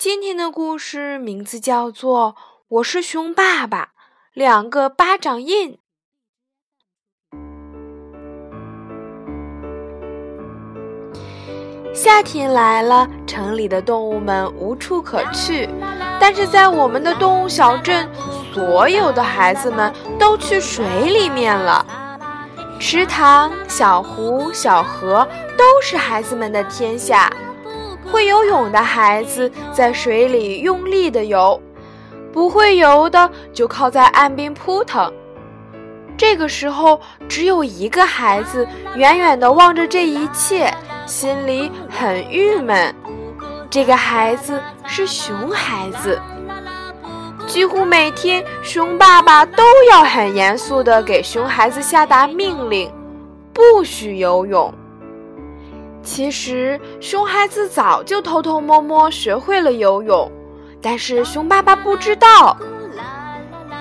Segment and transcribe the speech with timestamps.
[0.00, 2.34] 今天的故事名字叫做
[2.68, 3.84] 《我是熊爸爸》，
[4.32, 5.78] 两个巴掌印。
[11.92, 15.68] 夏天来了，城里的动物们无处可去，
[16.18, 18.08] 但是在我们的动物小镇，
[18.54, 21.84] 所有的孩子们都去水里面了。
[22.80, 27.30] 池塘、小湖、小河都是孩子们的天下。
[28.10, 31.60] 会游泳的孩子在水里用力的游，
[32.32, 35.12] 不会游的就靠在岸边扑腾。
[36.16, 40.72] 这个时候，只有一个孩子远远的望着这一切，
[41.06, 42.94] 心里很郁闷。
[43.70, 46.20] 这个孩子是熊孩子。
[47.46, 52.92] 几乎每天，熊爸爸都要很严肃地给熊孩子下达命令：
[53.52, 54.72] 不许游泳。
[56.02, 60.30] 其实，熊孩子早就偷偷摸摸学会了游泳，
[60.80, 62.56] 但是熊爸爸不知道。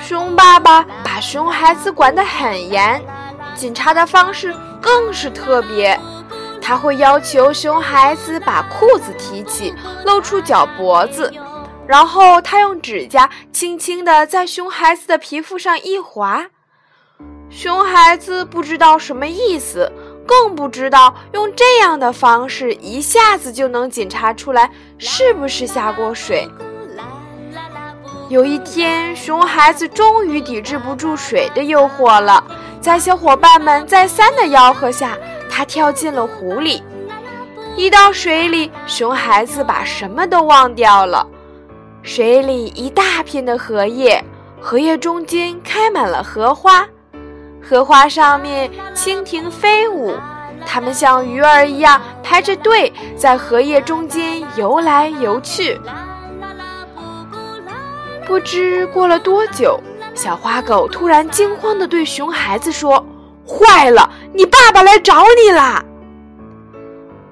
[0.00, 3.02] 熊爸爸把熊孩子管得很严，
[3.54, 5.98] 检查的方式更是特别。
[6.60, 9.72] 他会要求熊孩子把裤子提起，
[10.04, 11.32] 露出脚脖子。
[11.86, 16.46] 然后他用指甲轻轻地在熊孩子的皮肤上一划，
[17.48, 19.92] 熊孩子不知道什么意思，
[20.26, 26.48] 更不知道用这样的方式一下子就能检查出来是不是下过水。
[28.28, 32.42] 有一天，熊孩子终于抵制不住水的诱惑了，
[32.80, 35.16] 在小伙伴们再三的吆喝下，
[35.48, 36.82] 他跳进了湖里。
[37.76, 41.24] 一到水里，熊孩子把什么都忘掉了。
[42.02, 44.24] 水里一大片的荷叶，
[44.60, 46.84] 荷叶中间开满了荷花，
[47.68, 50.14] 荷花上面蜻蜓飞舞，
[50.64, 55.76] 它们像鱼儿一样排着队在荷叶中间游来游去。
[58.24, 59.80] 不知过了多久，
[60.14, 63.04] 小花狗突然惊慌地对熊孩子说
[63.44, 65.84] ：“坏了，你爸爸来找你啦！”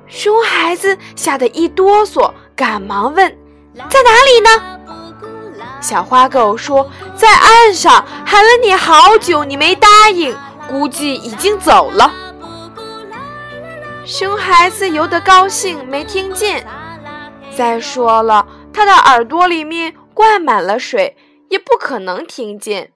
[0.08, 3.28] 熊孩子吓得一哆嗦，赶忙问。
[3.76, 4.73] 在哪里呢？
[5.80, 10.36] 小花狗说：“在岸上，喊了你好久，你没答应，
[10.68, 12.12] 估计已经走了。”
[14.06, 16.66] 熊孩子游得高兴，没听见。
[17.56, 21.16] 再说了，他的耳朵里面灌满了水，
[21.48, 22.90] 也不可能听见。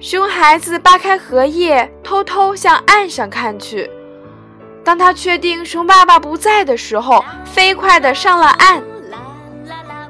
[0.00, 3.88] 熊孩子扒开荷叶，偷偷向岸上看去。
[4.84, 8.82] 当他确定熊爸爸不在的时候，飞快地上了岸。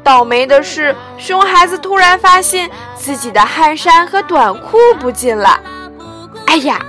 [0.04, 5.60] 倒霉的是，熊孩子突然发现自己的汗衫和短裤不见了。
[6.46, 6.80] 哎呀，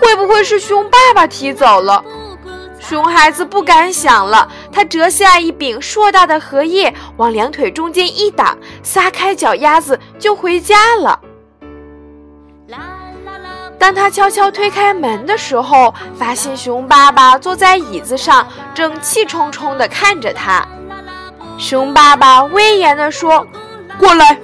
[0.00, 2.04] 会不会是熊爸爸提走了？
[2.78, 11.18] 熊孩子不敢想了，他折下一柄硕大的荷叶，往两腿中间一挡，撒开脚丫子就回家了。
[13.78, 20.66] 当他悄悄推开门的时候，发现熊爸爸坐在椅子上，正气冲冲地看着他。
[21.58, 23.46] 熊爸爸威严地说
[23.98, 24.38] ：“过来。”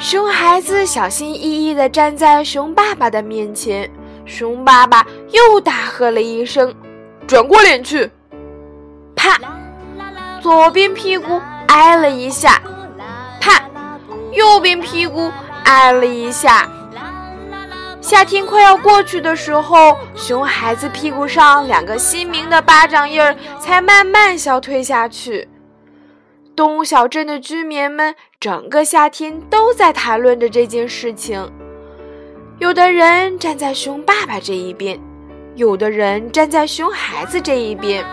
[0.00, 3.88] 熊孩子小心翼翼地站在熊爸爸的面前。
[4.26, 6.74] 熊爸爸又大喝了一声
[7.26, 8.10] ：“转过脸去！”
[9.14, 9.38] 啪，
[10.40, 12.60] 左边屁股挨了一下，
[13.40, 13.62] 啪，
[14.32, 15.30] 右边屁股
[15.64, 16.68] 挨了一下。
[18.14, 25.48] 夏天快要过去的时候，熊孩子屁股上两个鲜明的巴掌印儿才慢慢消退下去。
[26.54, 31.52] 动物小镇的居民们整个夏天都在谈论着这件事情。
[32.60, 34.96] 有的人站在熊爸爸这一边，
[35.56, 38.06] 有的人站在熊孩子这一边。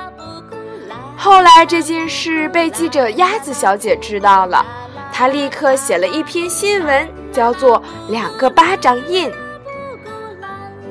[1.16, 4.66] 后来这件事被记者鸭子小姐知道了，
[5.14, 9.30] 她立刻写了一篇新闻，叫做《两个巴掌印》。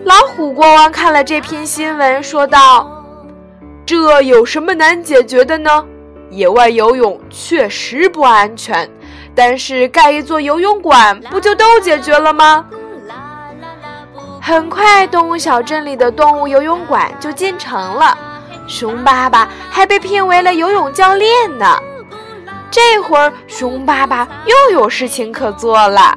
[0.05, 3.05] 老虎国王看了这篇新闻，说道
[3.85, 5.85] ：“这有什么难解决的呢？
[6.31, 8.89] 野外游泳确实不安全，
[9.35, 12.65] 但是盖一座游泳馆，不就都解决了吗？”
[14.41, 18.17] 很快，动物小镇里的动物游泳馆就建成了。
[18.67, 21.79] 熊爸爸还被聘为了游泳教练呢。
[22.71, 26.17] 这会儿，熊爸爸又有事情可做了。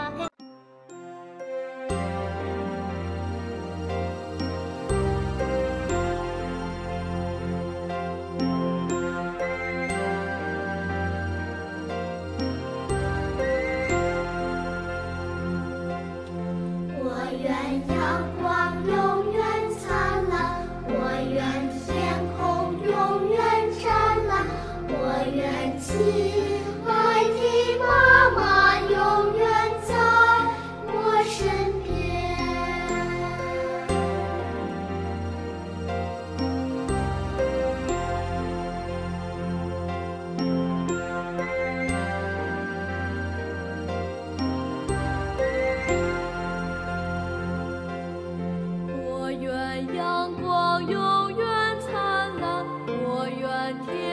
[26.03, 26.09] 亲
[26.87, 29.45] 爱的妈妈永远
[29.83, 29.93] 在
[30.87, 31.39] 我身
[31.83, 31.87] 边
[49.05, 51.45] 我愿阳光永远
[51.79, 51.91] 灿
[52.39, 54.10] 烂我愿天